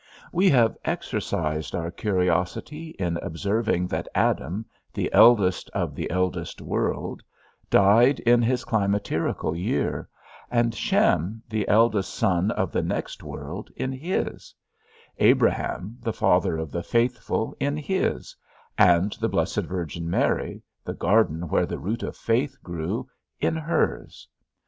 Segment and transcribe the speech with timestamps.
[0.31, 7.21] We have exercised our curiosity in observing that Adam, the eldest of the eldest world,
[7.69, 10.09] died in his climacterical year,
[10.49, 14.55] and Shem, the eldest son of the next world, in his;
[15.19, 18.35] Abraham, the father of the faithful, in his,
[18.79, 23.07] and the blessed Virgin Mary, the garden where the root of faith grew,
[23.39, 24.27] in hers.